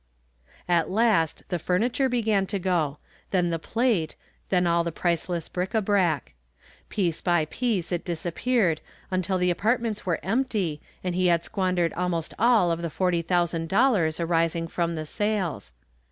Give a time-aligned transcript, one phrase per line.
[0.67, 2.97] At last the furniture began to go,
[3.29, 4.15] then the plate,
[4.49, 6.33] then ail the priceless bric a brac.
[6.89, 12.33] Piece by piece it disappeared until the apartments were empty and he had squandered almost
[12.39, 15.71] all of the $40,350 arising from the sales.